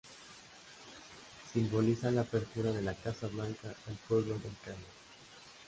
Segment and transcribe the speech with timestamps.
[1.53, 4.85] Simboliza la apertura de la Casa Blanca al pueblo americano.